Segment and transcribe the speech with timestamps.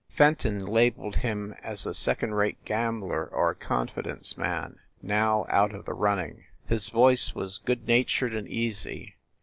[0.09, 5.85] Fenton labeled him as a second rate gambler or a confidence man, now out of
[5.85, 6.45] the running.
[6.67, 9.17] His voice was good natured and easy.